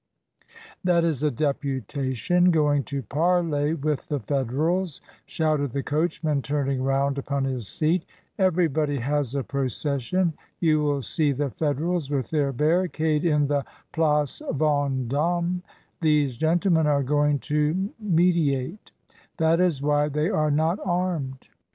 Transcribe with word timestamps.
"That 0.83 1.03
is 1.03 1.21
a 1.21 1.29
deputation 1.29 2.49
going 2.49 2.81
to 2.85 3.03
parley 3.03 3.75
with 3.75 4.07
the 4.07 4.19
Federals," 4.19 4.99
shouted 5.27 5.73
the 5.73 5.83
coachman, 5.83 6.41
turning 6.41 6.81
round 6.81 7.19
upon 7.19 7.43
his 7.43 7.67
seat 7.67 8.03
"Everybody 8.39 8.97
has 8.97 9.35
a 9.35 9.43
procession; 9.43 10.33
you 10.59 10.79
will 10.81 11.03
see 11.03 11.31
the 11.33 11.51
Federals 11.51 12.09
with 12.09 12.31
their 12.31 12.51
barricade 12.51 13.23
in 13.23 13.45
the 13.45 13.63
Place 13.91 14.41
Vend6me; 14.49 15.61
these 16.01 16.35
gentlemen 16.35 16.87
are 16.87 17.03
going 17.03 17.37
to 17.37 17.91
me 17.99 18.31
diate; 18.33 18.89
that 19.37 19.59
is 19.59 19.83
why 19.83 20.09
they 20.09 20.29
are 20.31 20.49
not 20.49 20.79
armed." 20.83 21.47